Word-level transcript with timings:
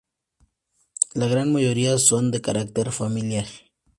La 1.13 1.27
gran 1.27 1.53
mayoría 1.53 1.99
son 1.99 2.31
de 2.31 2.41
carácter 2.41 2.91
familiar. 2.91 3.45